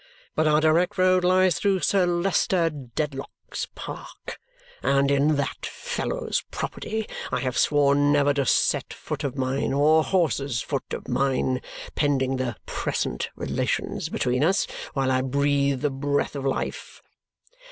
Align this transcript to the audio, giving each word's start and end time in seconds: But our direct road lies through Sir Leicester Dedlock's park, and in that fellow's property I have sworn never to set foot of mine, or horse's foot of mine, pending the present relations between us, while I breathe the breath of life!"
But 0.33 0.47
our 0.47 0.59
direct 0.59 0.97
road 0.97 1.23
lies 1.23 1.59
through 1.59 1.81
Sir 1.81 2.07
Leicester 2.07 2.71
Dedlock's 2.71 3.67
park, 3.75 4.39
and 4.81 5.11
in 5.11 5.35
that 5.35 5.63
fellow's 5.67 6.41
property 6.49 7.05
I 7.31 7.41
have 7.41 7.55
sworn 7.55 8.11
never 8.11 8.33
to 8.33 8.47
set 8.47 8.93
foot 8.95 9.23
of 9.23 9.37
mine, 9.37 9.73
or 9.73 10.03
horse's 10.03 10.59
foot 10.59 10.91
of 10.95 11.07
mine, 11.07 11.61
pending 11.93 12.37
the 12.37 12.55
present 12.65 13.29
relations 13.35 14.09
between 14.09 14.43
us, 14.43 14.65
while 14.95 15.11
I 15.11 15.21
breathe 15.21 15.81
the 15.81 15.91
breath 15.91 16.35
of 16.35 16.45
life!" 16.47 17.03